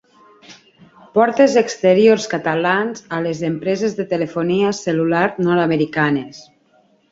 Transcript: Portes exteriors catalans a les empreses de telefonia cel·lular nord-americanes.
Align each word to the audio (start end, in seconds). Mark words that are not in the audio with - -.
Portes 1.17 1.57
exteriors 1.61 2.25
catalans 2.31 3.05
a 3.19 3.21
les 3.27 3.43
empreses 3.51 3.95
de 4.01 4.07
telefonia 4.15 4.75
cel·lular 4.81 5.23
nord-americanes. 5.51 6.45